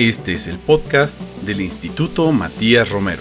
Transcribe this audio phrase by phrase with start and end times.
[0.00, 3.20] Este es el podcast del Instituto Matías Romero.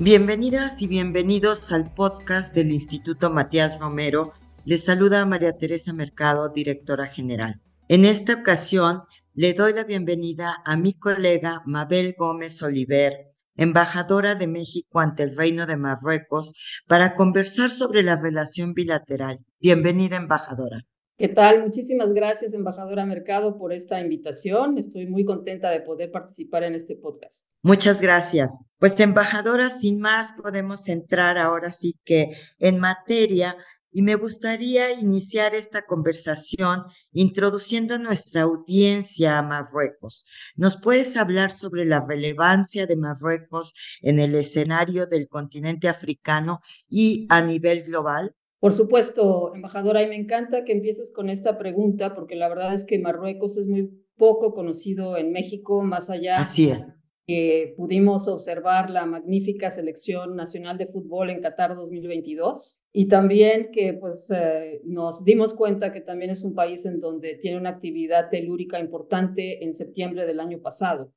[0.00, 4.32] Bienvenidas y bienvenidos al podcast del Instituto Matías Romero.
[4.64, 7.60] Les saluda María Teresa Mercado, directora general.
[7.86, 9.02] En esta ocasión
[9.34, 13.12] le doy la bienvenida a mi colega Mabel Gómez Oliver,
[13.54, 16.54] embajadora de México ante el Reino de Marruecos,
[16.88, 19.38] para conversar sobre la relación bilateral.
[19.60, 20.84] Bienvenida, embajadora.
[21.18, 21.64] ¿Qué tal?
[21.64, 24.78] Muchísimas gracias, embajadora Mercado, por esta invitación.
[24.78, 27.44] Estoy muy contenta de poder participar en este podcast.
[27.60, 28.56] Muchas gracias.
[28.78, 33.56] Pues, embajadora, sin más, podemos entrar ahora sí que en materia
[33.90, 40.24] y me gustaría iniciar esta conversación introduciendo a nuestra audiencia a Marruecos.
[40.54, 47.26] ¿Nos puedes hablar sobre la relevancia de Marruecos en el escenario del continente africano y
[47.28, 48.36] a nivel global?
[48.60, 52.84] Por supuesto, embajadora, y me encanta que empieces con esta pregunta, porque la verdad es
[52.84, 56.98] que Marruecos es muy poco conocido en México, más allá Así es.
[57.24, 63.94] que pudimos observar la magnífica selección nacional de fútbol en Qatar 2022 y también que
[63.94, 68.28] pues eh, nos dimos cuenta que también es un país en donde tiene una actividad
[68.28, 71.12] telúrica importante en septiembre del año pasado.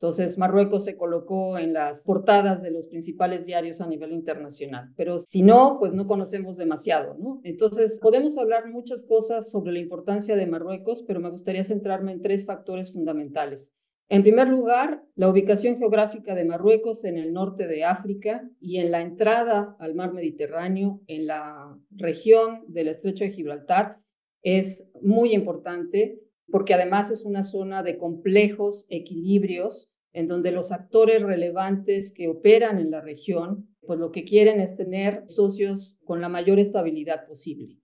[0.00, 4.94] Entonces, Marruecos se colocó en las portadas de los principales diarios a nivel internacional.
[4.96, 7.42] Pero si no, pues no conocemos demasiado, ¿no?
[7.44, 12.22] Entonces, podemos hablar muchas cosas sobre la importancia de Marruecos, pero me gustaría centrarme en
[12.22, 13.74] tres factores fundamentales.
[14.08, 18.92] En primer lugar, la ubicación geográfica de Marruecos en el norte de África y en
[18.92, 23.98] la entrada al mar Mediterráneo, en la región del estrecho de Gibraltar,
[24.40, 26.18] es muy importante
[26.50, 32.78] porque además es una zona de complejos equilibrios en donde los actores relevantes que operan
[32.78, 37.78] en la región, pues lo que quieren es tener socios con la mayor estabilidad posible.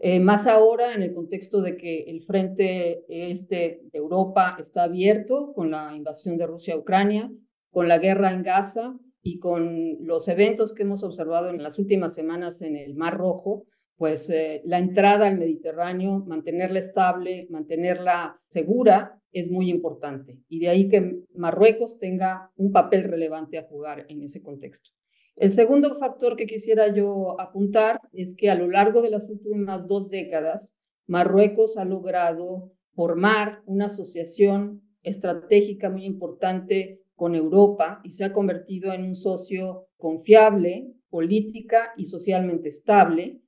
[0.00, 5.52] Eh, más ahora en el contexto de que el frente este de Europa está abierto
[5.54, 7.32] con la invasión de Rusia a Ucrania,
[7.70, 12.14] con la guerra en Gaza y con los eventos que hemos observado en las últimas
[12.14, 13.64] semanas en el Mar Rojo,
[13.96, 20.38] pues eh, la entrada al Mediterráneo, mantenerla estable, mantenerla segura, es muy importante.
[20.48, 24.90] Y de ahí que Marruecos tenga un papel relevante a jugar en ese contexto.
[25.36, 29.86] El segundo factor que quisiera yo apuntar es que a lo largo de las últimas
[29.86, 38.24] dos décadas, Marruecos ha logrado formar una asociación estratégica muy importante con Europa y se
[38.24, 43.40] ha convertido en un socio confiable, política y socialmente estable,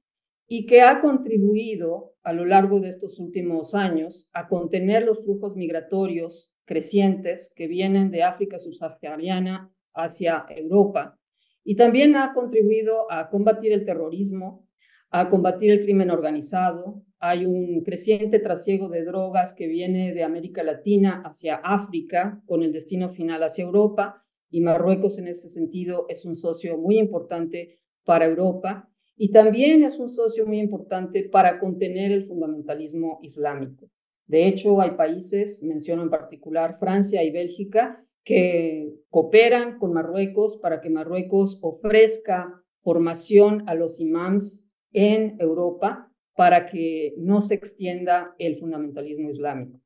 [0.53, 5.55] y que ha contribuido a lo largo de estos últimos años a contener los flujos
[5.55, 11.17] migratorios crecientes que vienen de África subsahariana hacia Europa
[11.63, 14.67] y también ha contribuido a combatir el terrorismo,
[15.11, 17.05] a combatir el crimen organizado.
[17.21, 22.73] Hay un creciente trasiego de drogas que viene de América Latina hacia África con el
[22.73, 28.27] destino final hacia Europa y Marruecos en ese sentido es un socio muy importante para
[28.27, 28.90] Europa
[29.23, 33.91] y también es un socio muy importante para contener el fundamentalismo islámico.
[34.27, 40.81] De hecho, hay países, menciono en particular Francia y Bélgica, que cooperan con Marruecos para
[40.81, 44.65] que Marruecos ofrezca formación a los imams
[44.95, 49.83] en Europa para que no se extienda el fundamentalismo islámico.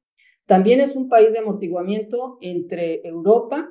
[0.46, 3.68] También es un país de amortiguamiento entre Europa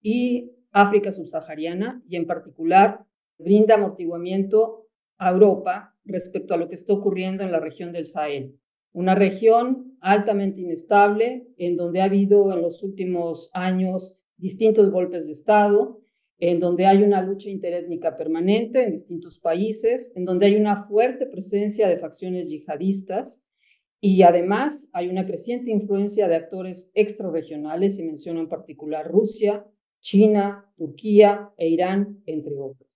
[0.00, 3.04] y África subsahariana y en particular
[3.36, 4.81] brinda amortiguamiento
[5.22, 8.56] a Europa respecto a lo que está ocurriendo en la región del Sahel.
[8.92, 15.32] Una región altamente inestable, en donde ha habido en los últimos años distintos golpes de
[15.32, 16.00] Estado,
[16.38, 21.26] en donde hay una lucha interétnica permanente en distintos países, en donde hay una fuerte
[21.26, 23.40] presencia de facciones yihadistas
[24.00, 29.64] y además hay una creciente influencia de actores extrarregionales, y menciono en particular Rusia,
[30.00, 32.91] China, Turquía e Irán, entre otros.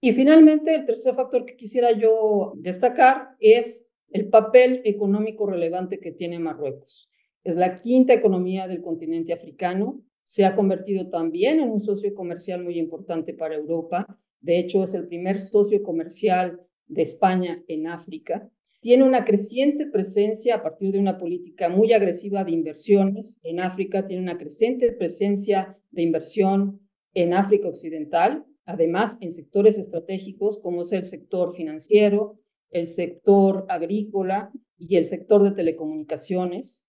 [0.00, 6.12] Y finalmente, el tercer factor que quisiera yo destacar es el papel económico relevante que
[6.12, 7.10] tiene Marruecos.
[7.42, 12.64] Es la quinta economía del continente africano, se ha convertido también en un socio comercial
[12.64, 14.18] muy importante para Europa.
[14.40, 18.50] De hecho, es el primer socio comercial de España en África.
[18.80, 23.38] Tiene una creciente presencia a partir de una política muy agresiva de inversiones.
[23.44, 26.80] En África tiene una creciente presencia de inversión
[27.14, 32.38] en África Occidental, además en sectores estratégicos como es el sector financiero,
[32.70, 36.82] el sector agrícola y el sector de telecomunicaciones.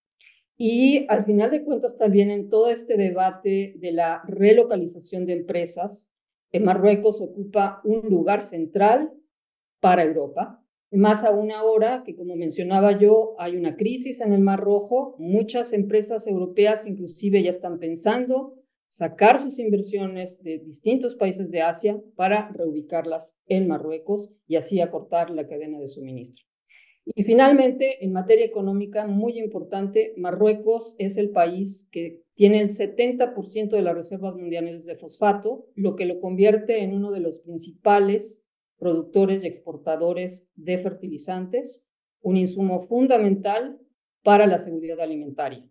[0.58, 6.10] Y al final de cuentas también en todo este debate de la relocalización de empresas,
[6.52, 9.12] en Marruecos ocupa un lugar central
[9.80, 10.64] para Europa.
[10.90, 15.74] Más aún ahora que, como mencionaba yo, hay una crisis en el Mar Rojo, muchas
[15.74, 18.56] empresas europeas inclusive ya están pensando
[18.98, 25.30] sacar sus inversiones de distintos países de Asia para reubicarlas en Marruecos y así acortar
[25.30, 26.44] la cadena de suministro.
[27.06, 33.70] Y finalmente, en materia económica, muy importante, Marruecos es el país que tiene el 70%
[33.70, 38.44] de las reservas mundiales de fosfato, lo que lo convierte en uno de los principales
[38.80, 41.84] productores y exportadores de fertilizantes,
[42.22, 43.80] un insumo fundamental
[44.24, 45.64] para la seguridad alimentaria,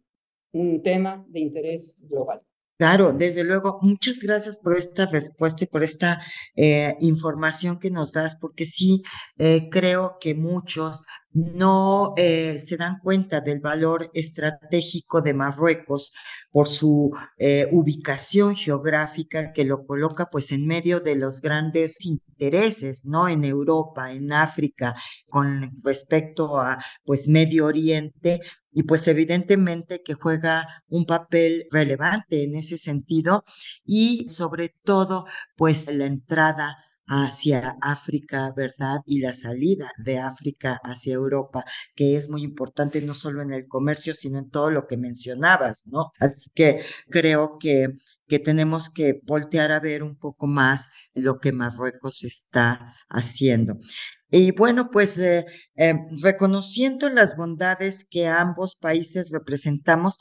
[0.52, 2.40] un tema de interés global.
[2.78, 6.20] Claro, desde luego, muchas gracias por esta respuesta y por esta
[6.56, 9.02] eh, información que nos das, porque sí
[9.38, 11.00] eh, creo que muchos
[11.36, 16.12] no eh, se dan cuenta del valor estratégico de Marruecos
[16.50, 23.04] por su eh, ubicación geográfica que lo coloca pues en medio de los grandes intereses,
[23.04, 23.28] ¿no?
[23.28, 24.94] En Europa, en África,
[25.28, 28.40] con respecto a pues Medio Oriente
[28.72, 33.44] y pues evidentemente que juega un papel relevante en ese sentido
[33.84, 39.00] y sobre todo pues la entrada hacia África, ¿verdad?
[39.06, 41.64] Y la salida de África hacia Europa,
[41.94, 45.86] que es muy importante no solo en el comercio, sino en todo lo que mencionabas,
[45.86, 46.12] ¿no?
[46.18, 47.88] Así que creo que,
[48.26, 53.78] que tenemos que voltear a ver un poco más lo que Marruecos está haciendo.
[54.30, 55.44] Y bueno, pues eh,
[55.76, 60.18] eh, reconociendo las bondades que ambos países representamos,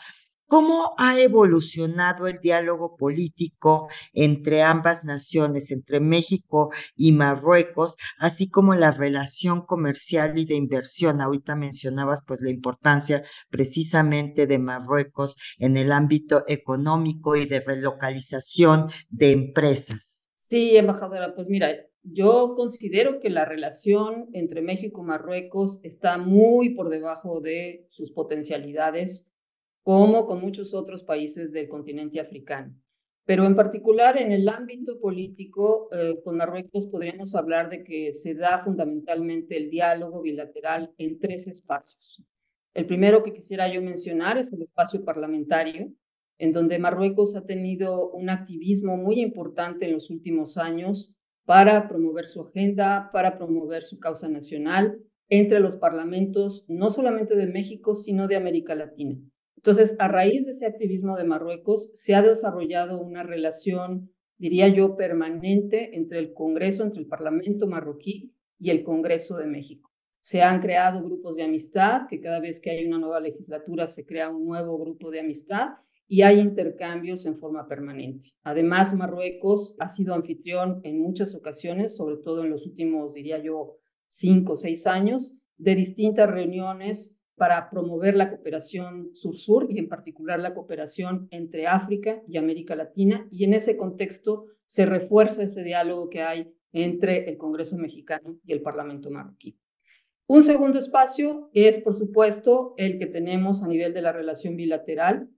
[0.48, 8.76] ¿Cómo ha evolucionado el diálogo político entre ambas naciones, entre México y Marruecos, así como
[8.76, 11.20] la relación comercial y de inversión?
[11.20, 18.90] Ahorita mencionabas pues la importancia precisamente de Marruecos en el ámbito económico y de relocalización
[19.10, 20.30] de empresas.
[20.38, 26.76] Sí, embajadora, pues mira, yo considero que la relación entre México y Marruecos está muy
[26.76, 29.26] por debajo de sus potencialidades
[29.86, 32.74] como con muchos otros países del continente africano.
[33.24, 38.34] Pero en particular en el ámbito político, eh, con Marruecos podríamos hablar de que se
[38.34, 42.24] da fundamentalmente el diálogo bilateral en tres espacios.
[42.74, 45.92] El primero que quisiera yo mencionar es el espacio parlamentario,
[46.40, 51.14] en donde Marruecos ha tenido un activismo muy importante en los últimos años
[51.46, 54.98] para promover su agenda, para promover su causa nacional
[55.30, 59.20] entre los parlamentos, no solamente de México, sino de América Latina.
[59.66, 64.96] Entonces, a raíz de ese activismo de Marruecos, se ha desarrollado una relación, diría yo,
[64.96, 69.90] permanente entre el Congreso, entre el Parlamento marroquí y el Congreso de México.
[70.20, 74.06] Se han creado grupos de amistad, que cada vez que hay una nueva legislatura se
[74.06, 75.70] crea un nuevo grupo de amistad
[76.08, 78.34] y hay intercambios en forma permanente.
[78.44, 83.80] Además, Marruecos ha sido anfitrión en muchas ocasiones, sobre todo en los últimos, diría yo,
[84.10, 90.40] cinco o seis años, de distintas reuniones para promover la cooperación sur-sur y en particular
[90.40, 93.28] la cooperación entre África y América Latina.
[93.32, 98.54] Y en ese contexto se refuerza ese diálogo que hay entre el Congreso mexicano y
[98.54, 99.58] el Parlamento marroquí.
[100.28, 105.30] Un segundo espacio es, por supuesto, el que tenemos a nivel de la relación bilateral,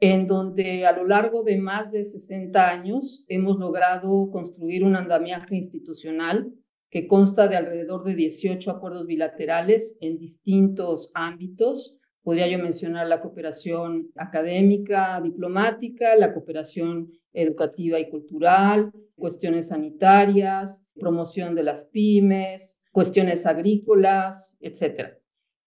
[0.00, 5.54] en donde a lo largo de más de 60 años hemos logrado construir un andamiaje
[5.54, 6.52] institucional
[6.92, 11.96] que consta de alrededor de 18 acuerdos bilaterales en distintos ámbitos.
[12.22, 21.54] Podría yo mencionar la cooperación académica, diplomática, la cooperación educativa y cultural, cuestiones sanitarias, promoción
[21.54, 25.14] de las pymes, cuestiones agrícolas, etc.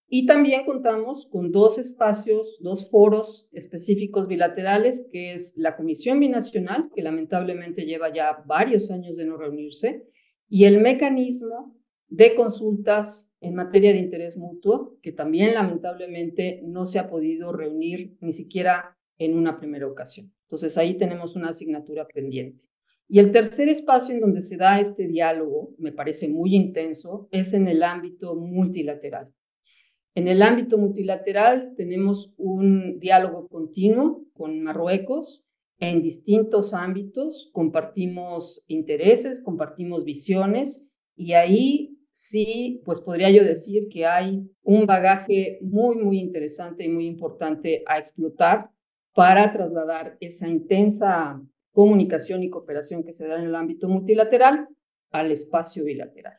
[0.08, 6.92] Y también contamos con dos espacios, dos foros específicos bilaterales, que es la Comisión Binacional,
[6.94, 10.06] que lamentablemente lleva ya varios años de no reunirse,
[10.50, 11.76] y el mecanismo
[12.08, 18.16] de consultas en materia de interés mutuo, que también lamentablemente no se ha podido reunir
[18.22, 20.32] ni siquiera en una primera ocasión.
[20.44, 22.64] Entonces ahí tenemos una asignatura pendiente.
[23.08, 27.54] Y el tercer espacio en donde se da este diálogo, me parece muy intenso, es
[27.54, 29.32] en el ámbito multilateral.
[30.16, 35.45] En el ámbito multilateral tenemos un diálogo continuo con Marruecos,
[35.80, 40.84] en distintos ámbitos, compartimos intereses, compartimos visiones
[41.16, 46.90] y ahí sí, pues podría yo decir que hay un bagaje muy, muy interesante y
[46.90, 48.70] muy importante a explotar
[49.14, 51.42] para trasladar esa intensa
[51.72, 54.68] comunicación y cooperación que se da en el ámbito multilateral
[55.12, 56.38] al espacio bilateral.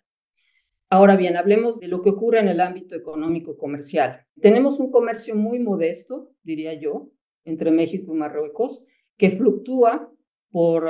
[0.89, 4.25] Ahora bien, hablemos de lo que ocurre en el ámbito económico comercial.
[4.41, 7.11] Tenemos un comercio muy modesto, diría yo,
[7.45, 8.85] entre México y Marruecos,
[9.17, 10.11] que fluctúa
[10.51, 10.89] por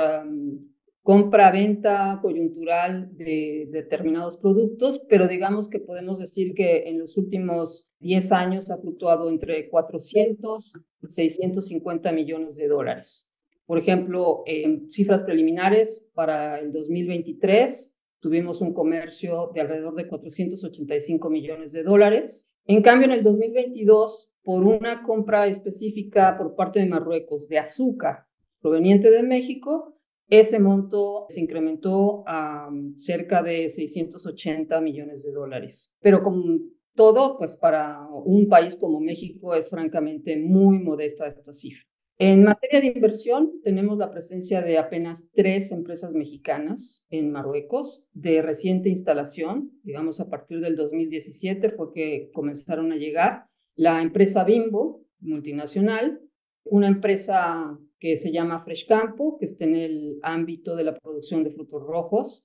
[1.07, 8.31] compra-venta coyuntural de determinados productos, pero digamos que podemos decir que en los últimos 10
[8.33, 13.27] años ha fluctuado entre 400 y 650 millones de dólares.
[13.65, 21.29] Por ejemplo, en cifras preliminares para el 2023 tuvimos un comercio de alrededor de 485
[21.29, 22.49] millones de dólares.
[22.65, 28.27] En cambio, en el 2022, por una compra específica por parte de Marruecos de azúcar
[28.61, 29.99] proveniente de México,
[30.29, 35.91] ese monto se incrementó a mm, cerca de 680 millones de dólares.
[35.99, 36.59] Pero como
[36.95, 41.83] todo, pues para un país como México es francamente muy modesta esta cifra.
[42.17, 48.41] En materia de inversión, tenemos la presencia de apenas tres empresas mexicanas en Marruecos de
[48.41, 53.47] reciente instalación, digamos a partir del 2017 fue que comenzaron a llegar.
[53.77, 56.19] La empresa Bimbo, multinacional,
[56.63, 61.43] una empresa que se llama Fresh Campo, que está en el ámbito de la producción
[61.43, 62.43] de frutos rojos,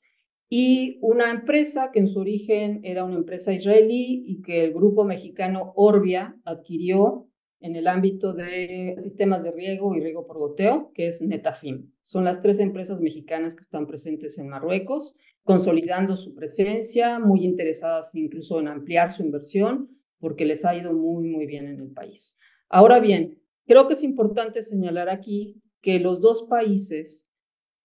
[0.51, 5.05] y una empresa que en su origen era una empresa israelí y que el grupo
[5.05, 7.29] mexicano Orbia adquirió
[7.61, 11.93] en el ámbito de sistemas de riego y riego por goteo, que es Netafim.
[12.03, 18.15] Son las tres empresas mexicanas que están presentes en Marruecos, consolidando su presencia, muy interesadas
[18.15, 19.89] incluso en ampliar su inversión,
[20.23, 22.39] porque les ha ido muy, muy bien en el país.
[22.71, 27.29] Ahora bien, Creo que es importante señalar aquí que los dos países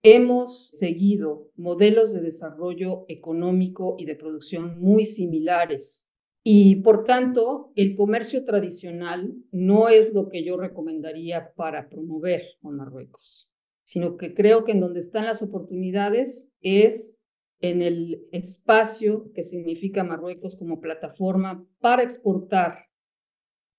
[0.04, 6.08] hemos seguido modelos de desarrollo económico y de producción muy similares.
[6.44, 12.78] Y por tanto, el comercio tradicional no es lo que yo recomendaría para promover con
[12.78, 13.50] Marruecos,
[13.84, 17.17] sino que creo que en donde están las oportunidades es
[17.60, 22.86] en el espacio que significa Marruecos como plataforma para exportar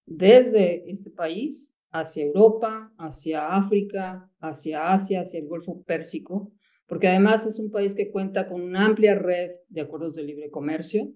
[0.06, 6.52] desde este país hacia Europa, hacia África, hacia Asia, hacia el Golfo Pérsico,
[6.86, 10.50] porque además es un país que cuenta con una amplia red de acuerdos de libre
[10.50, 11.12] comercio,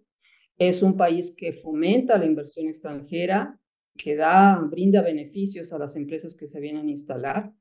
[0.58, 3.58] es un país que fomenta la inversión extranjera,
[3.96, 7.52] que da, brinda beneficios a las empresas que se vienen a instalar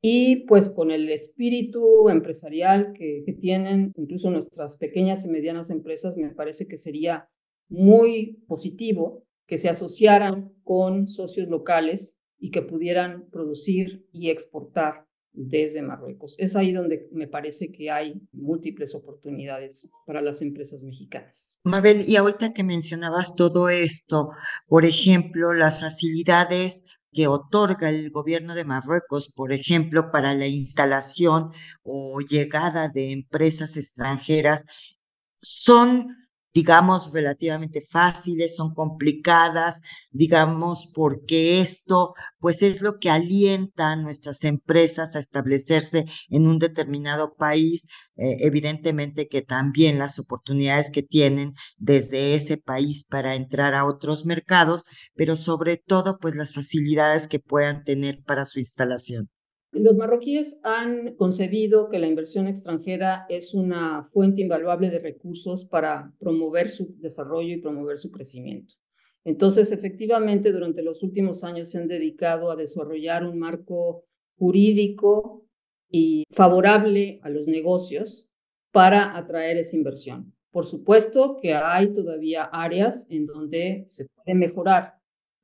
[0.00, 6.30] y pues con el espíritu empresarial que, tienen incluso nuestras pequeñas y medianas empresas, me
[6.30, 7.28] parece que sería
[7.68, 15.82] muy positivo que se asociaran con socios locales y que pudieran producir y exportar desde
[15.82, 16.34] Marruecos.
[16.38, 21.58] Es ahí donde me parece que hay múltiples oportunidades para las empresas mexicanas.
[21.62, 24.30] Mabel, y ahorita que mencionabas todo esto,
[24.66, 31.52] por ejemplo, las facilidades que otorga el gobierno de Marruecos, por ejemplo, para la instalación
[31.82, 34.66] o llegada de empresas extranjeras,
[35.40, 36.25] son
[36.56, 44.42] digamos, relativamente fáciles, son complicadas, digamos, porque esto, pues es lo que alienta a nuestras
[44.42, 47.84] empresas a establecerse en un determinado país,
[48.16, 54.24] eh, evidentemente que también las oportunidades que tienen desde ese país para entrar a otros
[54.24, 54.84] mercados,
[55.14, 59.28] pero sobre todo, pues las facilidades que puedan tener para su instalación.
[59.78, 66.12] Los marroquíes han concebido que la inversión extranjera es una fuente invaluable de recursos para
[66.18, 68.74] promover su desarrollo y promover su crecimiento.
[69.24, 74.04] Entonces, efectivamente, durante los últimos años se han dedicado a desarrollar un marco
[74.38, 75.44] jurídico
[75.90, 78.26] y favorable a los negocios
[78.72, 80.32] para atraer esa inversión.
[80.50, 84.95] Por supuesto que hay todavía áreas en donde se puede mejorar,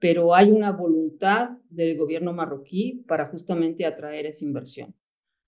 [0.02, 4.96] pero hay una voluntad del gobierno marroquí para justamente atraer esa inversión.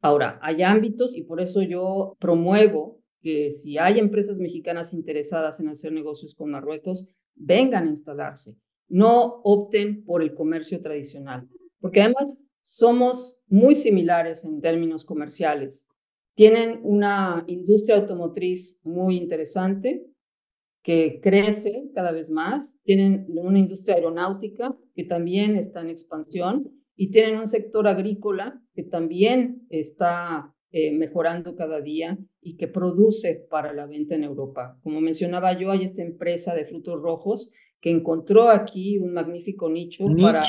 [0.01, 5.71] Ahora, hay ámbitos y por eso yo promuevo que si hay empresas mexicanas interesadas en
[5.71, 8.55] hacer negocios con Marruecos, vengan a instalarse,
[8.87, 11.49] no opten por el comercio tradicional,
[11.81, 15.85] porque además somos muy similares en términos comerciales.
[16.37, 20.07] Tienen una industria automotriz muy interesante,
[20.85, 27.11] que crece cada vez más, tienen una industria aeronáutica que también está en expansión y
[27.11, 33.73] tienen un sector agrícola que también está eh, mejorando cada día y que produce para
[33.73, 34.79] la venta en Europa.
[34.83, 37.51] Como mencionaba yo, hay esta empresa de frutos rojos
[37.81, 40.27] que encontró aquí un magnífico nicho, nicho.
[40.27, 40.43] para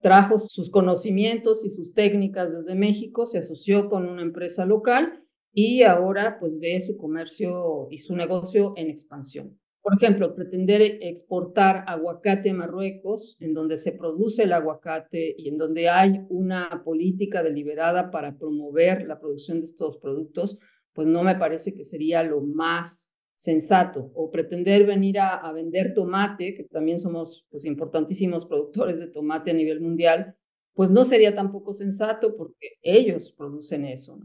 [0.00, 5.82] trajo sus conocimientos y sus técnicas desde México, se asoció con una empresa local y
[5.82, 9.58] ahora pues ve su comercio y su negocio en expansión.
[9.84, 15.58] Por ejemplo, pretender exportar aguacate a Marruecos, en donde se produce el aguacate y en
[15.58, 20.58] donde hay una política deliberada para promover la producción de estos productos,
[20.94, 24.10] pues no me parece que sería lo más sensato.
[24.14, 29.54] O pretender venir a, vender tomate, que también somos pues, importantísimos productores de tomate a
[29.54, 30.34] nivel mundial,
[30.72, 34.18] pues no sería tampoco sensato porque ellos producen eso.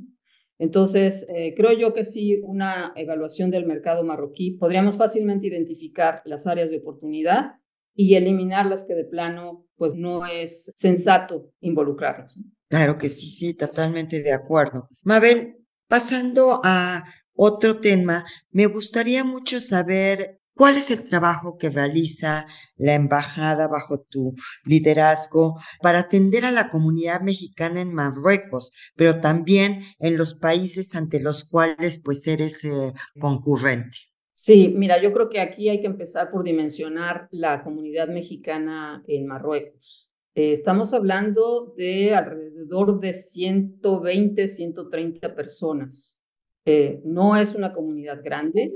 [0.60, 6.48] Entonces, eh, creo yo que sí, una evaluación del mercado marroquí, podríamos fácilmente identificar las
[6.48, 7.54] áreas de oportunidad
[7.96, 12.38] y eliminar las que de plano, pues no es sensato involucrarnos.
[12.70, 14.90] Claro que sí, sí, totalmente de acuerdo.
[15.04, 15.56] Mabel,
[15.88, 22.94] pasando a otro tema, me gustaría mucho saber ¿Cuál es el trabajo que realiza la
[22.94, 24.36] embajada bajo tu
[24.66, 31.22] liderazgo para atender a la comunidad mexicana en Marruecos, pero también en los países ante
[31.22, 33.96] los cuales pues eres eh, concurrente?
[34.34, 39.28] Sí, mira, yo creo que aquí hay que empezar por dimensionar la comunidad mexicana en
[39.28, 40.12] Marruecos.
[40.36, 46.20] Eh, estamos hablando de alrededor de 120, 130 personas.
[46.66, 48.74] Eh, no es una comunidad grande,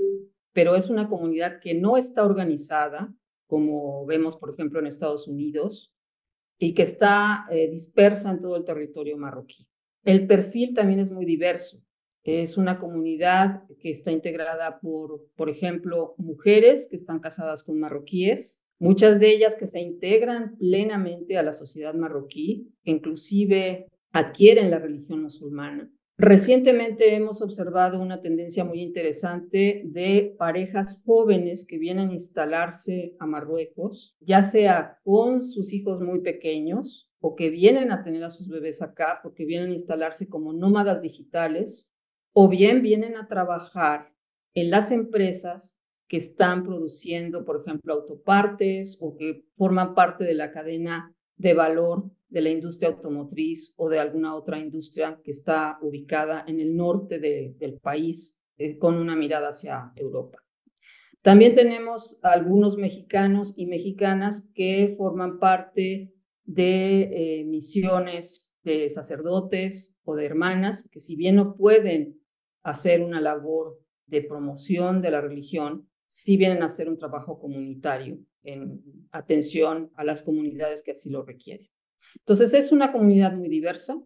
[0.54, 3.12] pero es una comunidad que no está organizada,
[3.46, 5.92] como vemos, por ejemplo, en Estados Unidos,
[6.58, 9.66] y que está eh, dispersa en todo el territorio marroquí.
[10.04, 11.82] El perfil también es muy diverso.
[12.22, 18.58] Es una comunidad que está integrada por, por ejemplo, mujeres que están casadas con marroquíes,
[18.78, 24.78] muchas de ellas que se integran plenamente a la sociedad marroquí, que inclusive adquieren la
[24.78, 25.90] religión musulmana.
[26.16, 33.26] Recientemente hemos observado una tendencia muy interesante de parejas jóvenes que vienen a instalarse a
[33.26, 38.48] Marruecos, ya sea con sus hijos muy pequeños o que vienen a tener a sus
[38.48, 41.88] bebés acá porque vienen a instalarse como nómadas digitales
[42.32, 44.12] o bien vienen a trabajar
[44.54, 50.52] en las empresas que están produciendo, por ejemplo, autopartes o que forman parte de la
[50.52, 56.44] cadena de valor de la industria automotriz o de alguna otra industria que está ubicada
[56.46, 60.38] en el norte del país eh, con una mirada hacia Europa.
[61.22, 66.12] También tenemos algunos mexicanos y mexicanas que forman parte
[66.44, 72.20] de eh, misiones de sacerdotes o de hermanas que si bien no pueden
[72.62, 78.18] hacer una labor de promoción de la religión, sí vienen a hacer un trabajo comunitario
[78.42, 81.68] en atención a las comunidades que así lo requieren.
[82.16, 83.96] Entonces es una comunidad muy diversa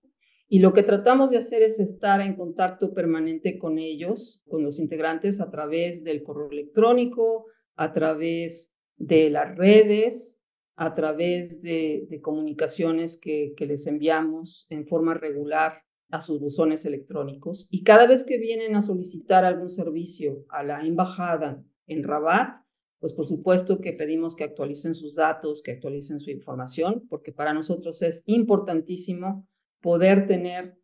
[0.49, 4.79] y lo que tratamos de hacer es estar en contacto permanente con ellos, con los
[4.79, 10.41] integrantes a través del correo electrónico, a través de las redes,
[10.75, 17.67] a través de, comunicaciones que, que les enviamos en forma regular a sus buzones electrónicos.
[17.71, 22.63] Y cada vez que vienen a solicitar algún servicio a la embajada en Rabat,
[23.01, 27.53] pues por supuesto que pedimos que actualicen sus datos, que actualicen su información, porque para
[27.53, 29.47] nosotros es importantísimo
[29.81, 30.77] poder tener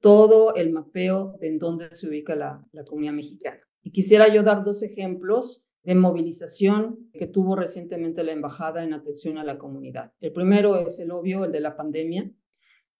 [0.00, 3.60] todo el mapeo de en dónde se ubica la, comunidad mexicana.
[3.82, 9.38] Y quisiera yo dar dos ejemplos de movilización que tuvo recientemente la embajada en atención
[9.38, 10.12] a la comunidad.
[10.20, 12.30] El primero es el obvio, el de la pandemia,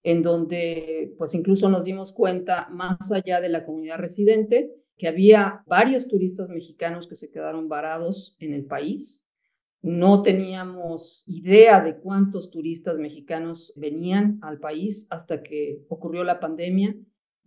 [0.04, 5.62] en donde pues incluso nos dimos cuenta, más allá de la comunidad residente, que había
[5.66, 9.22] varios turistas mexicanos que se quedaron varados en el país.
[9.82, 16.96] No teníamos idea de cuántos turistas mexicanos venían al país hasta que ocurrió la pandemia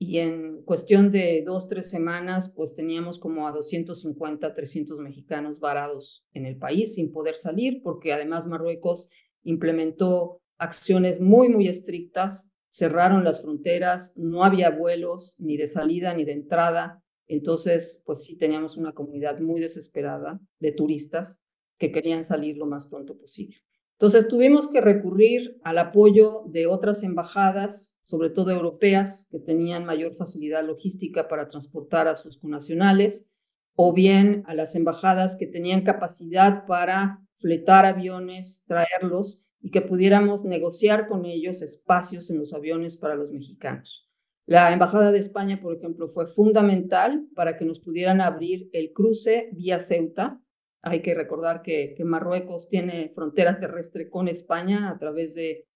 [0.01, 6.25] y en cuestión de dos, tres semanas, pues teníamos como a 250, 300 mexicanos varados
[6.33, 9.09] en el país sin poder salir, porque además Marruecos
[9.43, 16.23] implementó acciones muy, muy estrictas, cerraron las fronteras, no había vuelos ni de salida ni
[16.23, 21.37] de entrada, entonces, pues sí teníamos una comunidad muy desesperada de turistas
[21.77, 23.55] que querían salir lo más pronto posible.
[23.93, 30.15] Entonces tuvimos que recurrir al apoyo de otras embajadas, sobre todo europeas, que tenían mayor
[30.15, 33.27] facilidad logística para transportar a sus connacionales,
[33.75, 40.43] o bien a las embajadas que tenían capacidad para fletar aviones, traerlos y que pudiéramos
[40.43, 44.08] negociar con ellos espacios en los aviones para los mexicanos.
[44.49, 49.49] La Embajada de España, por ejemplo, fue fundamental para que nos pudieran abrir el cruce
[49.51, 50.41] vía Ceuta.
[50.81, 55.67] Hay que recordar que, Marruecos tiene frontera terrestre con España a través de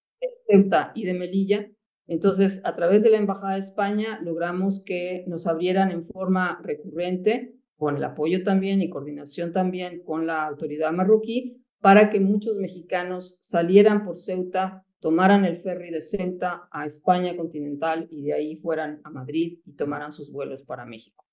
[0.48, 1.70] Ceuta y de Melilla.
[2.08, 7.54] Entonces, a través de la Embajada de España logramos que nos abrieran en forma recurrente,
[7.76, 13.38] con el apoyo también y coordinación también con la autoridad marroquí, para que muchos mexicanos
[13.40, 19.02] salieran por Ceuta tomaran el ferry de Ceuta a España continental y de ahí fueran
[19.04, 21.26] a Madrid y tomaran sus vuelos para México.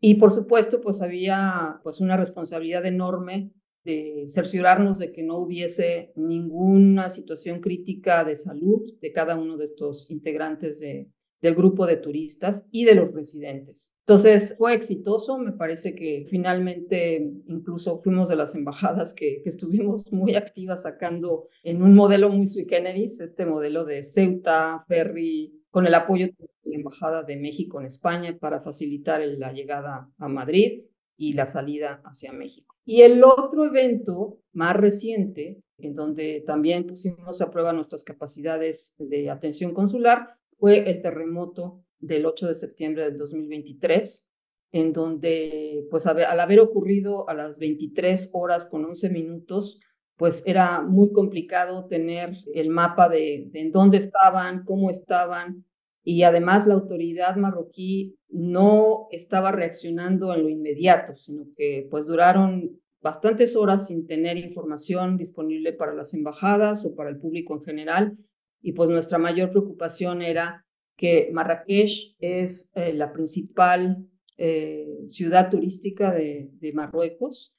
[0.00, 3.52] Y por supuesto, pues había pues una responsabilidad enorme
[3.84, 9.66] de cerciorarnos de que no hubiese ninguna situación crítica de salud de cada uno de
[9.66, 11.08] estos integrantes de,
[11.42, 13.92] del grupo de turistas y de los residentes.
[14.00, 20.10] Entonces fue exitoso, me parece que finalmente incluso fuimos de las embajadas que, que, estuvimos
[20.12, 25.86] muy activas sacando en un modelo muy sui generis, este modelo de Ceuta, ferry, con
[25.86, 30.84] el apoyo de la Embajada de México en España para facilitar la llegada a Madrid
[31.16, 32.74] y la salida hacia México.
[32.84, 39.28] Y el otro evento más reciente, en donde también pusimos a prueba nuestras capacidades de
[39.28, 44.26] atención consular, fue el terremoto del 8 de septiembre del 2023,
[44.72, 49.80] en donde, pues al haber ocurrido a las 23 horas con 11 minutos,
[50.16, 55.64] pues era muy complicado tener el mapa de, en dónde estaban, cómo estaban,
[56.02, 62.78] y además la autoridad marroquí no estaba reaccionando en lo inmediato, sino que pues duraron
[63.02, 68.18] bastantes horas sin tener información disponible para las embajadas o para el público en general.
[68.60, 70.64] Y pues nuestra mayor preocupación era
[70.96, 74.06] que Marrakech es eh, la principal
[74.38, 77.54] eh, ciudad turística de, de Marruecos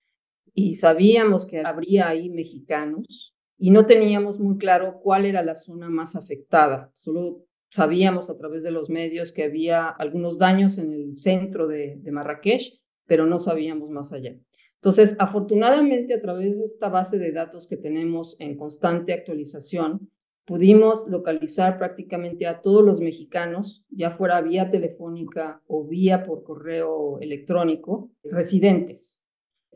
[0.53, 5.89] y sabíamos que habría ahí mexicanos y no teníamos muy claro cuál era la zona
[5.89, 6.91] más afectada.
[6.93, 11.99] Solo Sabíamos a través de los medios que había algunos daños en el centro de,
[12.11, 14.35] Marrakech, pero no sabíamos más allá.
[14.75, 20.09] Entonces, afortunadamente, a través de esta base de datos que tenemos en constante actualización,
[20.47, 27.19] pudimos localizar prácticamente a todos los mexicanos, ya fuera vía telefónica o vía por correo
[27.19, 29.21] electrónico, residentes.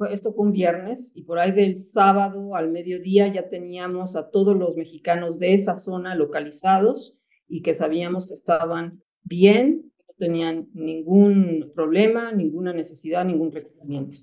[0.09, 4.55] Esto fue un viernes y por ahí del sábado al mediodía ya teníamos a todos
[4.55, 7.17] los mexicanos de esa zona localizados
[7.49, 14.21] y que sabíamos que estaban bien, no tenían ningún problema, ninguna necesidad, ningún requerimiento.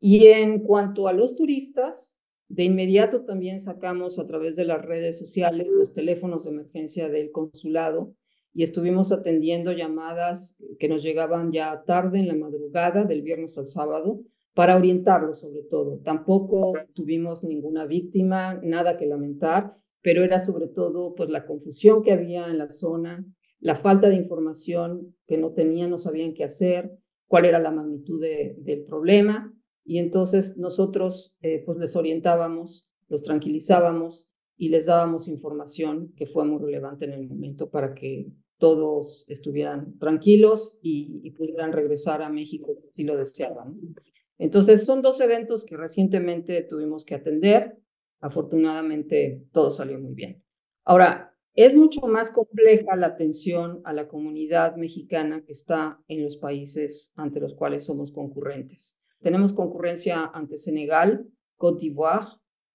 [0.00, 2.15] Y en cuanto a los turistas,
[2.48, 7.30] de inmediato también sacamos a través de las redes sociales los teléfonos de emergencia del
[7.30, 8.14] consulado
[8.52, 13.66] y estuvimos atendiendo llamadas que nos llegaban ya tarde en la madrugada del viernes al
[13.66, 14.20] sábado
[14.54, 16.00] para orientarlos sobre todo.
[16.04, 19.74] Tampoco tuvimos ninguna víctima, nada que lamentar
[20.06, 23.26] pero era sobre todo pues la confusión que había en la zona,
[23.58, 26.92] la falta de información que no tenían, no sabían qué hacer,
[27.26, 29.52] cuál era la magnitud del problema
[29.86, 36.44] y entonces nosotros eh, pues les orientábamos, los tranquilizábamos y les dábamos información que fue
[36.44, 42.30] muy relevante en el momento para que todos estuvieran tranquilos y, y pudieran regresar a
[42.30, 43.78] México si lo deseaban.
[44.38, 47.78] Entonces son dos eventos que recientemente tuvimos que atender
[48.20, 50.42] afortunadamente todo salió muy bien.
[50.84, 56.36] Ahora, es mucho más compleja la atención a la comunidad mexicana que está en los
[56.36, 58.98] países ante los cuales somos concurrentes.
[59.20, 61.26] Tenemos concurrencia ante Senegal,
[61.56, 62.26] Côte d'Ivoire,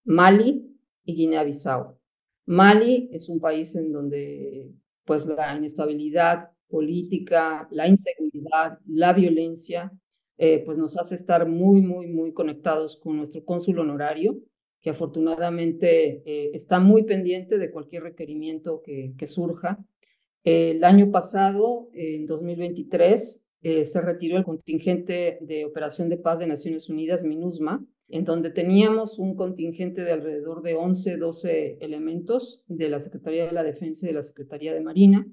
[0.06, 1.98] Mali y Guinea-Bissau.
[2.46, 4.72] Mali es un país en donde
[5.06, 9.92] pues la inestabilidad política, la inseguridad, la violencia,
[10.38, 14.40] eh, pues nos hace estar muy, muy, muy conectados con nuestro cónsul honorario,
[14.82, 19.78] que afortunadamente eh, está muy pendiente de cualquier requerimiento que, que surja.
[20.44, 26.48] el año pasado, en 2023, eh, se retiró el contingente de Operación de Paz de
[26.48, 32.90] Naciones Unidas, MINUSMA, en donde teníamos un contingente de alrededor de 11, 12 elementos de
[32.90, 35.28] la Secretaría de la Defensa y de la Secretaría de Marina.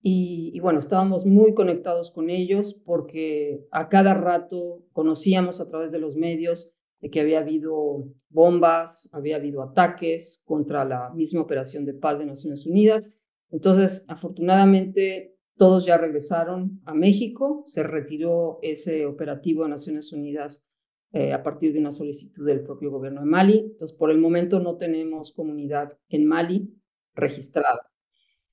[0.00, 5.90] Y, y, bueno, estábamos muy conectados con ellos porque a cada rato conocíamos a través
[5.92, 11.86] de los medios de que había habido bombas, había habido ataques contra la misma operación
[11.86, 13.10] de paz de Naciones Unidas.
[13.50, 20.64] Entonces, afortunadamente, todos ya regresaron a México, se retiró ese operativo de Naciones Unidas
[21.12, 23.58] eh, a partir de una solicitud del propio gobierno de Mali.
[23.72, 26.74] Entonces, por el momento no tenemos comunidad en Mali
[27.14, 27.88] registrada.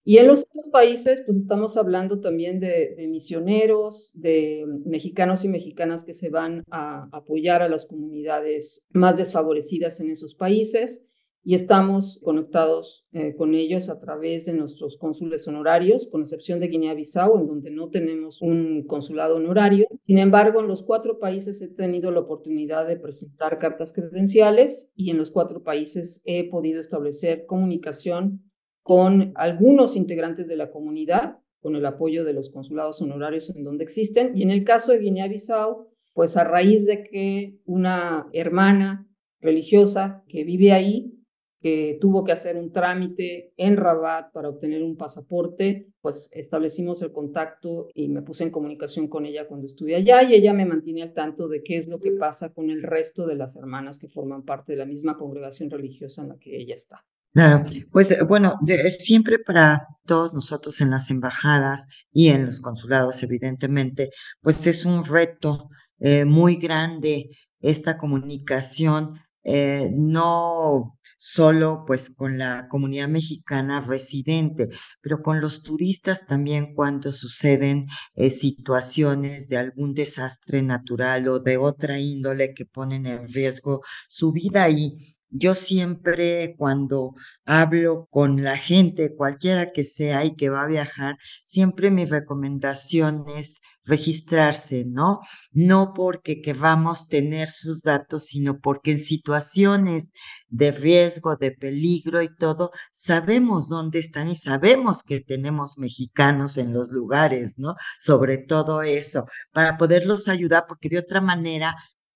[0.03, 6.03] Y en los otros países, pues estamos hablando también de, misioneros, de mexicanos y mexicanas
[6.03, 11.03] que se van a apoyar a las comunidades más desfavorecidas en esos países
[11.43, 16.67] y estamos conectados eh, con ellos a través de nuestros cónsules honorarios, con excepción de
[16.67, 19.87] Guinea-Bissau, en donde no tenemos un consulado honorario.
[20.03, 25.09] Sin embargo, en los cuatro países he tenido la oportunidad de presentar cartas credenciales y
[25.09, 28.43] en los cuatro países he podido establecer comunicación
[28.83, 33.83] con algunos integrantes de la comunidad, con el apoyo de los consulados honorarios en donde
[33.83, 34.37] existen.
[34.37, 39.07] Y en el caso de Guinea-Bissau, pues a raíz de que una hermana
[39.39, 41.17] religiosa que vive ahí,
[41.61, 47.11] que tuvo que hacer un trámite en Rabat para obtener un pasaporte, pues establecimos el
[47.11, 51.03] contacto y me puse en comunicación con ella cuando estuve allá y ella me mantiene
[51.03, 54.09] al tanto de qué es lo que pasa con el resto de las hermanas que
[54.09, 57.05] forman parte de la misma congregación religiosa en la que ella está.
[57.33, 63.23] Claro, pues eh, bueno, siempre para todos nosotros en las embajadas y en los consulados,
[63.23, 64.09] evidentemente,
[64.41, 65.69] pues es un reto
[65.99, 67.29] eh, muy grande
[67.61, 74.69] esta comunicación eh, no solo pues con la comunidad mexicana residente,
[75.01, 81.57] pero con los turistas también cuando suceden eh, situaciones de algún desastre natural o de
[81.57, 84.67] otra índole que ponen en riesgo su vida.
[84.69, 84.97] Y
[85.31, 87.15] yo siempre cuando
[87.45, 93.25] hablo con la gente, cualquiera que sea y que va a viajar, siempre mi recomendación
[93.29, 95.21] es registrarse, ¿no?
[95.51, 100.11] No porque queramos tener sus datos, sino porque en situaciones
[100.49, 106.73] de riesgo, de peligro y todo, sabemos dónde están y sabemos que tenemos mexicanos en
[106.73, 107.75] los lugares, ¿no?
[107.99, 111.75] Sobre todo eso, para poderlos ayudar, porque de otra manera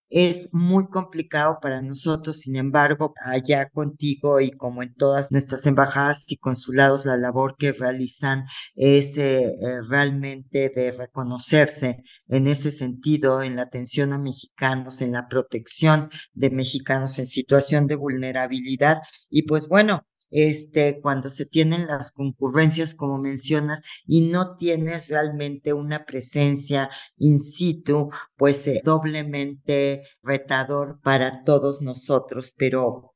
[0.09, 6.31] es muy complicado para nosotros, sin embargo, allá contigo y como en todas nuestras embajadas
[6.31, 13.41] y consulados, la labor que realizan es eh, eh, realmente de reconocerse en ese sentido,
[13.41, 18.99] en la atención a mexicanos, en la protección de mexicanos en situación de vulnerabilidad.
[19.29, 25.71] Y pues bueno, este, cuando se tienen las concurrencias, como mencionas, y no tienes realmente
[25.71, 33.13] una presencia in situ, pues eh, doblemente retador para todos nosotros, pero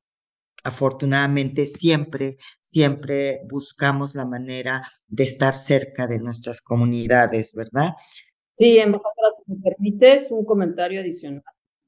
[0.63, 7.95] afortunadamente siempre, siempre buscamos la manera de estar cerca de nuestras comunidades, ¿verdad?
[8.57, 11.43] Sí, embajadora, si me permites un comentario adicional.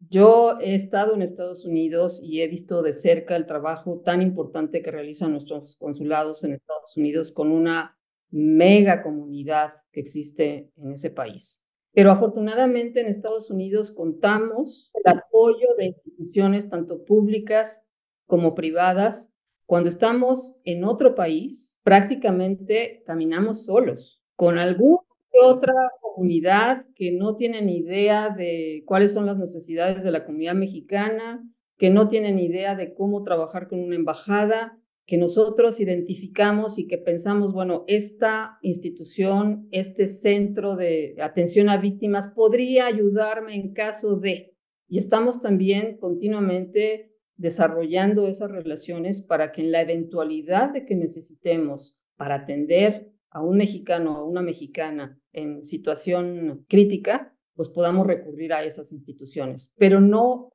[0.10, 4.82] Yo he estado en Estados Unidos y he visto de cerca el trabajo tan importante
[4.82, 7.98] que realizan nuestros consulados en Estados Unidos con una
[8.32, 11.62] mega comunidad que existe en ese país.
[11.94, 17.86] Pero afortunadamente en Estados Unidos contamos el apoyo de instituciones tanto públicas
[18.26, 19.32] como privadas.
[19.66, 25.01] Cuando estamos en otro país, prácticamente caminamos solos, con algún
[25.34, 30.56] otra comunidad que no tiene ni idea de cuáles son las necesidades de la comunidad
[30.56, 31.44] mexicana,
[31.78, 36.88] que no tiene ni idea de cómo trabajar con una embajada, que nosotros identificamos y
[36.88, 44.16] que pensamos, bueno, esta institución, este centro de atención a víctimas podría ayudarme en caso
[44.16, 44.54] de,
[44.88, 51.98] y estamos también continuamente desarrollando esas relaciones para que en la eventualidad de que necesitemos
[52.16, 58.54] para atender a un mexicano o a una mexicana en situación crítica, pues podamos recurrir
[58.54, 60.50] a esas instituciones, pero no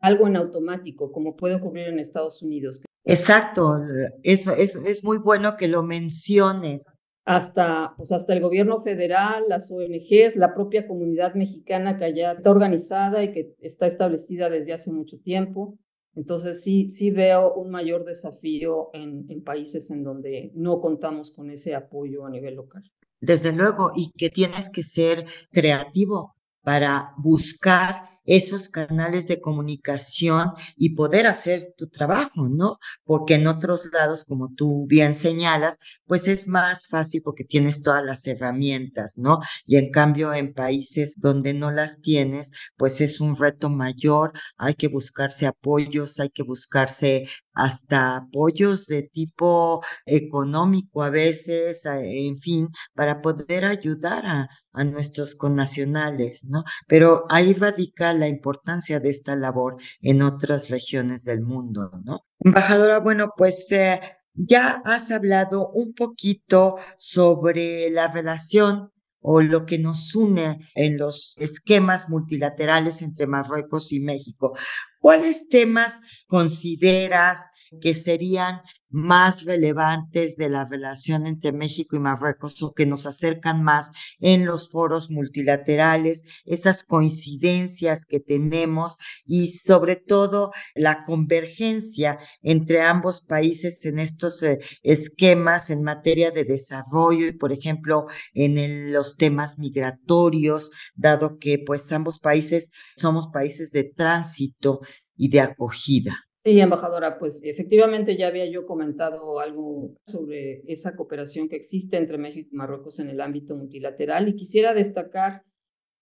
[0.00, 2.80] algo en automático como puede ocurrir en Estados Unidos.
[3.04, 3.80] Exacto,
[4.22, 6.86] eso, es muy bueno que lo menciones.
[7.24, 12.50] Hasta, pues hasta el gobierno federal, las ONGs, la propia comunidad mexicana que allá está
[12.50, 15.78] organizada y que está establecida desde hace mucho tiempo.
[16.14, 21.50] Entonces sí, sí veo un mayor desafío en, en países en donde no contamos con
[21.50, 22.82] ese apoyo a nivel local.
[23.20, 30.90] Desde luego, y que tienes que ser creativo para buscar esos canales de comunicación y
[30.90, 32.78] poder hacer tu trabajo, ¿no?
[33.04, 38.04] Porque en otros lados, como tú bien señalas, pues es más fácil porque tienes todas
[38.04, 39.38] las herramientas, ¿no?
[39.66, 44.74] Y en cambio, en países donde no las tienes, pues es un reto mayor, hay
[44.74, 47.26] que buscarse apoyos, hay que buscarse
[47.58, 55.34] hasta apoyos de tipo económico a veces, en fin, para poder ayudar a, a nuestros
[55.34, 56.62] connacionales, ¿no?
[56.86, 62.24] Pero ahí radica la importancia de esta labor en otras regiones del mundo, ¿no?
[62.38, 64.00] Embajadora, bueno, pues eh,
[64.34, 71.34] ya has hablado un poquito sobre la relación o lo que nos une en los
[71.38, 74.56] esquemas multilaterales entre Marruecos y México.
[75.00, 77.46] ¿Cuáles temas consideras
[77.80, 83.62] que serían más relevantes de la relación entre México y Marruecos o que nos acercan
[83.62, 92.80] más en los foros multilaterales, esas coincidencias que tenemos y sobre todo la convergencia entre
[92.82, 99.16] ambos países en estos eh, esquemas en materia de desarrollo y por ejemplo en los
[99.16, 104.80] temas migratorios, dado que pues ambos países somos países de tránsito
[105.16, 106.27] y de acogida.
[106.44, 112.16] Sí, embajadora, pues efectivamente ya había yo comentado algo sobre esa cooperación que existe entre
[112.16, 115.42] México y Marruecos en el ámbito multilateral y quisiera destacar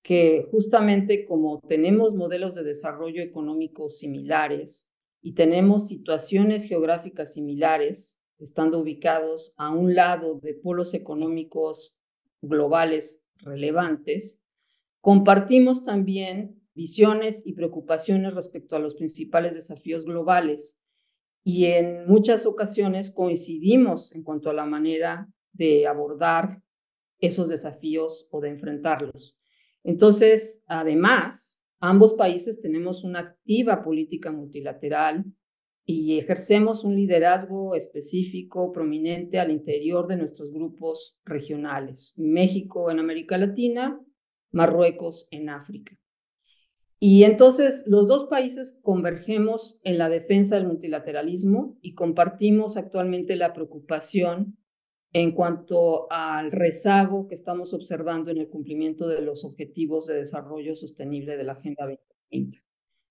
[0.02, 4.88] que justamente como tenemos modelos de desarrollo económico similares
[5.20, 11.96] y tenemos situaciones geográficas similares, estando ubicados a un lado de polos económicos
[12.42, 14.38] globales relevantes,
[15.00, 20.78] compartimos también visiones y preocupaciones respecto a los principales desafíos globales
[21.42, 26.60] y en muchas ocasiones coincidimos en cuanto a la manera de abordar
[27.18, 29.38] esos desafíos o de enfrentarlos.
[29.84, 35.24] Entonces, además, ambos países tenemos una activa política multilateral
[35.84, 42.12] y ejercemos un liderazgo específico, prominente al interior de nuestros grupos regionales.
[42.16, 44.00] México en América Latina,
[44.50, 45.96] Marruecos en África.
[46.98, 53.52] Y entonces los dos países convergemos en la defensa del multilateralismo y compartimos actualmente la
[53.52, 54.56] preocupación
[55.12, 60.74] en cuanto al rezago que estamos observando en el cumplimiento de los objetivos de desarrollo
[60.74, 62.58] sostenible de la Agenda 2030.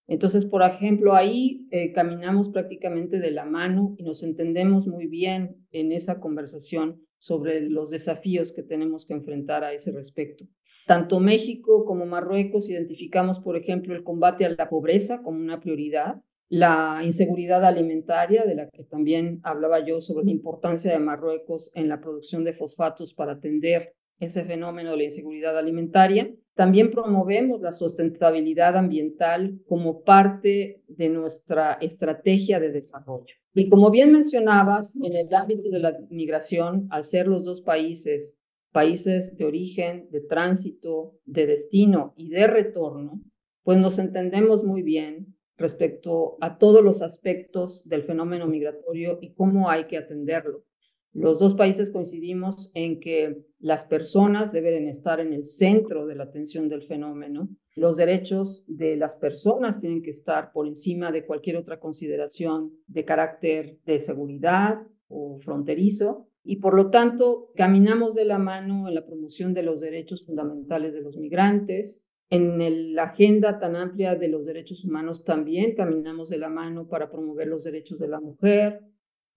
[0.08, 5.66] Entonces, por ejemplo, ahí eh, caminamos prácticamente de la mano y nos entendemos muy bien
[5.72, 10.46] en esa conversación sobre los desafíos que tenemos que enfrentar a ese respecto.
[10.86, 16.22] Tanto México como Marruecos identificamos, por ejemplo, el combate a la pobreza como una prioridad,
[16.48, 21.90] la inseguridad alimentaria, de la que también hablaba yo sobre la importancia de Marruecos en
[21.90, 26.32] la producción de fosfatos para atender ese fenómeno de la inseguridad alimentaria.
[26.54, 33.34] También promovemos la sustentabilidad ambiental como parte de nuestra estrategia de desarrollo.
[33.56, 38.36] Y como bien mencionabas, en el ámbito de la migración, al ser los dos países
[38.76, 43.22] países de origen, de tránsito, de destino y de retorno,
[43.64, 49.70] pues nos entendemos muy bien respecto a todos los aspectos del fenómeno migratorio y cómo
[49.70, 50.66] hay que atenderlo.
[51.14, 56.26] Los dos países coincidimos en que las personas deben estar en el centro de la
[56.26, 57.48] atención del fenómeno.
[57.78, 63.06] Los derechos de las personas tienen que estar por encima de cualquier otra consideración de
[63.06, 69.06] carácter de seguridad o fronterizo y por lo tanto caminamos de la mano en la
[69.06, 72.06] promoción de los derechos fundamentales de los migrantes.
[72.30, 77.10] En la agenda tan amplia de los derechos humanos también caminamos de la mano para
[77.10, 78.82] promover los derechos de la mujer.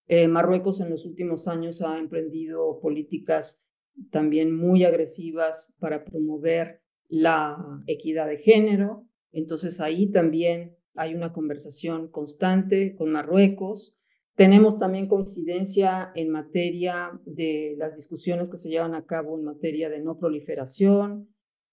[0.07, 3.59] Eh, Marruecos en los últimos años ha emprendido políticas
[4.11, 9.07] también muy agresivas para promover la equidad de género.
[9.33, 13.98] Entonces ahí también hay una conversación constante con Marruecos
[14.39, 19.91] tenemos también coincidencia en materia de las discusiones que se llevan a cabo en materia
[19.91, 21.29] de no proliferación,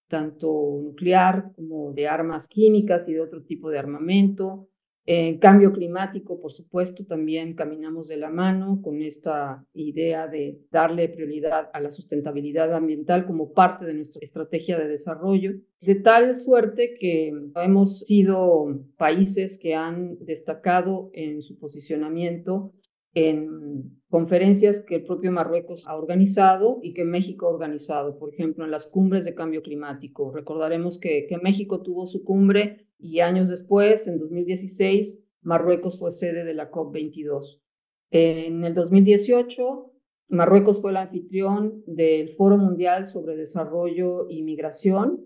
[0.10, 4.67] tanto nuclear como de armas químicas y de otro tipo de armamento.
[5.08, 11.10] En cambio climático, por supuesto, también caminamos de la mano con esta idea de darle
[11.10, 16.96] prioridad a la sustentabilidad ambiental como parte de nuestra estrategia de desarrollo, de tal suerte
[17.00, 22.74] que hemos sido países que han destacado en su posicionamiento
[23.13, 28.65] en conferencias que el propio Marruecos ha organizado y que México ha organizado, por ejemplo,
[28.65, 30.32] en las cumbres de cambio climático.
[30.32, 36.43] Recordaremos que, que México tuvo su cumbre y años después, en 2016, Marruecos fue sede
[36.43, 37.62] de la COP22.
[38.12, 39.91] En el 2018,
[40.29, 45.25] Marruecos fue el anfitrión del Foro Mundial sobre Desarrollo y Migración,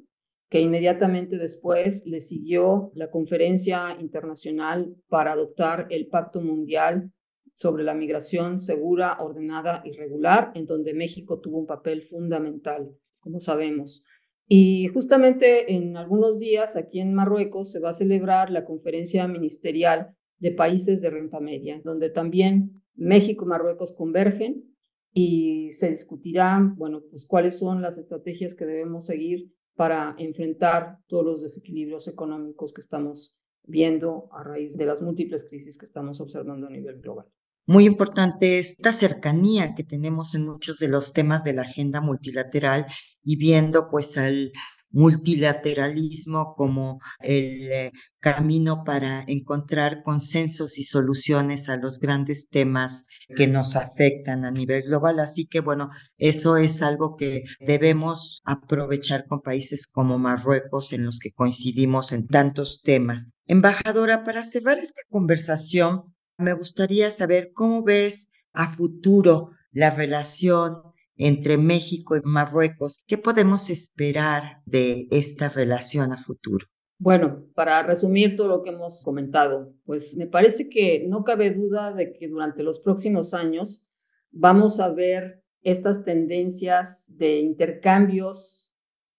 [0.49, 7.11] que inmediatamente después le siguió la conferencia internacional para adoptar el Pacto Mundial
[7.53, 13.39] sobre la migración segura, ordenada y regular, en donde México tuvo un papel fundamental, como
[13.41, 14.03] sabemos.
[14.51, 20.15] Y justamente en algunos días aquí en Marruecos se va a celebrar la conferencia ministerial
[20.39, 24.75] de países de renta media, donde también México y Marruecos convergen
[25.13, 31.23] y se discutirán, bueno, pues cuáles son las estrategias que debemos seguir para enfrentar todos
[31.23, 36.65] los desequilibrios económicos que estamos viendo a raíz de las múltiples crisis que estamos observando
[36.65, 37.27] a nivel global
[37.69, 42.87] muy importante esta cercanía que tenemos en muchos de los temas de la agenda multilateral
[43.23, 44.51] y viendo pues al
[44.89, 53.05] multilateralismo como el eh, camino para encontrar consensos y soluciones a los grandes temas
[53.35, 55.19] que nos afectan a nivel global.
[55.19, 61.19] Así que bueno, eso es algo que debemos aprovechar con países como Marruecos en los
[61.19, 63.29] que coincidimos en tantos temas.
[63.45, 70.81] Embajadora, para cerrar esta conversación, me gustaría saber cómo ves a futuro la relación
[71.15, 73.03] entre México y Marruecos.
[73.05, 76.65] ¿Qué podemos esperar de esta relación a futuro?
[76.97, 81.93] Bueno, para resumir todo lo que hemos comentado, pues me parece que no cabe duda
[81.93, 83.83] de que durante los próximos años
[84.31, 88.71] vamos a ver estas tendencias de intercambios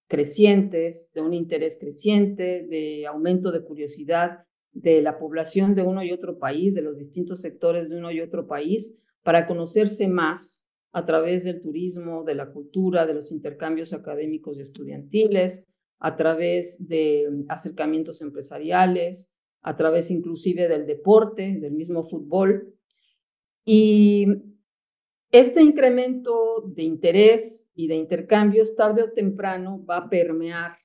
[0.09, 6.13] crecientes, de un interés creciente, de aumento de curiosidad de la población de uno y
[6.13, 10.63] otro país, de los distintos sectores de uno y otro país, para conocerse más
[10.93, 15.65] a través del turismo, de la cultura, de los intercambios académicos y estudiantiles,
[15.99, 19.31] a través de acercamientos empresariales,
[19.63, 22.75] a través inclusive del deporte, del mismo fútbol.
[23.65, 24.27] Y
[25.31, 30.79] este incremento de interés y de intercambios tarde o temprano va a permear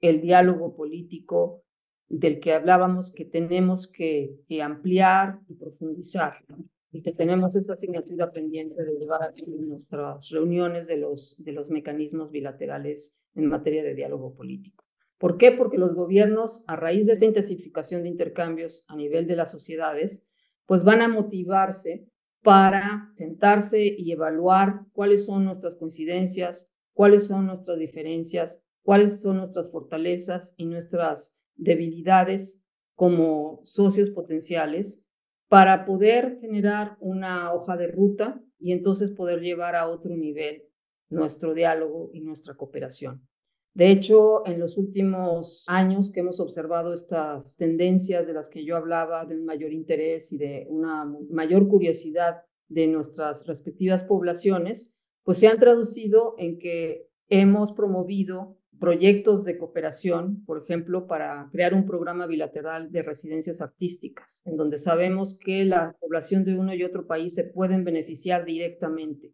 [0.00, 1.62] el diálogo político
[2.08, 6.44] del que hablábamos que tenemos que, ampliar y profundizar,
[6.92, 11.70] y que tenemos esa asignatura pendiente de llevar a nuestras reuniones de los, de los
[11.70, 14.84] mecanismos bilaterales en materia de diálogo político.
[15.18, 15.52] ¿Por qué?
[15.52, 20.22] Porque los gobiernos, a raíz de esta intensificación de intercambios a nivel de las sociedades,
[20.66, 22.06] pues van a motivarse
[22.42, 29.70] para sentarse y evaluar cuáles son nuestras coincidencias, cuáles son nuestras diferencias, cuáles son nuestras
[29.70, 32.62] fortalezas y nuestras debilidades
[32.94, 35.02] como socios potenciales
[35.48, 40.64] para poder generar una hoja de ruta y entonces poder llevar a otro nivel
[41.10, 43.26] nuestro diálogo y nuestra cooperación.
[43.74, 48.76] De hecho, en los últimos años que hemos observado estas tendencias de las que yo
[48.76, 54.92] hablaba, de un mayor interés y de una mayor curiosidad de nuestras respectivas poblaciones,
[55.24, 61.74] pues se han traducido en que hemos promovido proyectos de cooperación, por ejemplo, para crear
[61.74, 66.82] un programa bilateral de residencias artísticas, en donde sabemos que la población de uno y
[66.82, 69.32] otro país se pueden beneficiar directamente.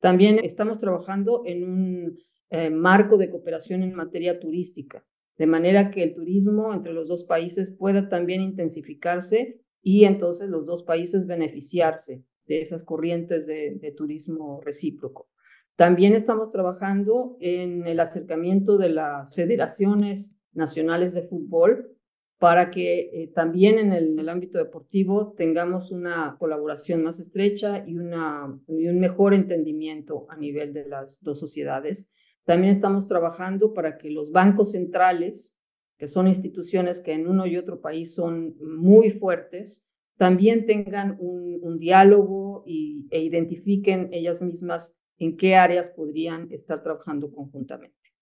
[0.00, 2.18] También estamos trabajando en un
[2.50, 5.04] eh, marco de cooperación en materia turística,
[5.38, 10.66] de manera que el turismo entre los dos países pueda también intensificarse y entonces los
[10.66, 15.28] dos países beneficiarse de esas corrientes de turismo recíproco.
[15.76, 21.96] También estamos trabajando en el acercamiento de las federaciones nacionales de fútbol
[22.38, 28.58] para que eh, también en el, ámbito deportivo tengamos una colaboración más estrecha y, una,
[28.68, 32.10] y un mejor entendimiento a nivel de las dos sociedades.
[32.44, 35.56] También estamos trabajando para que los bancos centrales,
[35.98, 39.82] que son instituciones que en uno y otro país son muy fuertes,
[40.16, 47.30] también tengan un, diálogo y, e identifiquen ellas mismas en qué áreas podrían estar trabajando
[47.30, 48.12] conjuntamente.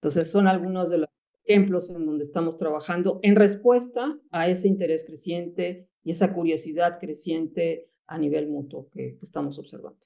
[0.00, 1.08] Entonces, son algunos de los
[1.44, 7.88] ejemplos en donde estamos trabajando en respuesta a ese interés creciente y esa curiosidad creciente
[8.06, 9.98] a nivel mutuo que estamos observando.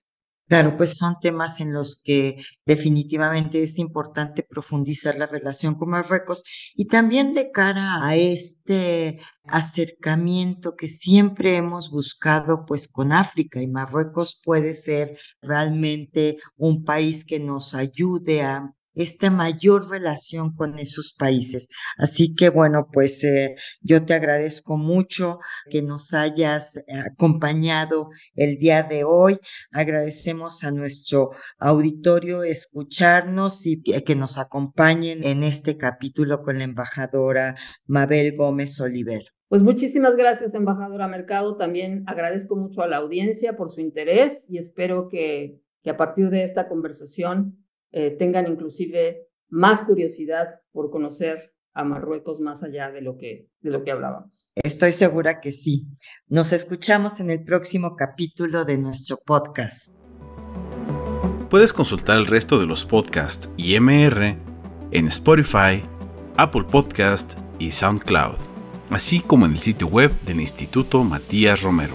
[0.50, 2.36] Claro, pues son temas en los que
[2.66, 6.42] definitivamente es importante profundizar la relación con Marruecos
[6.74, 13.68] y también de cara a este acercamiento que siempre hemos buscado pues con África y
[13.68, 21.14] Marruecos puede ser realmente un país que nos ayude a esta mayor relación con esos
[21.18, 21.68] países.
[21.96, 25.38] Así que bueno, pues eh, yo te agradezco mucho
[25.70, 26.82] que nos hayas eh,
[27.12, 29.38] acompañado el día de hoy.
[29.72, 37.56] Agradecemos a nuestro auditorio escucharnos y que nos acompañen en este capítulo con la embajadora
[37.86, 39.24] Mabel Gómez Oliver.
[39.48, 41.56] Pues muchísimas gracias, embajadora Mercado.
[41.56, 46.30] También agradezco mucho a la audiencia por su interés y espero que, que a partir
[46.30, 47.59] de esta conversación
[47.92, 53.70] eh, tengan inclusive más curiosidad por conocer a Marruecos más allá de lo que de
[53.70, 54.50] lo que hablábamos.
[54.56, 55.86] Estoy segura que sí.
[56.28, 59.94] Nos escuchamos en el próximo capítulo de nuestro podcast.
[61.48, 64.36] Puedes consultar el resto de los podcasts y MR
[64.92, 65.82] en Spotify,
[66.36, 68.36] Apple Podcast y SoundCloud,
[68.90, 71.94] así como en el sitio web del Instituto Matías Romero.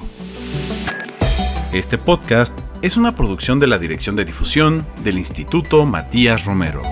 [1.74, 6.84] Este podcast es una producción de la Dirección de Difusión del Instituto Matías Romero.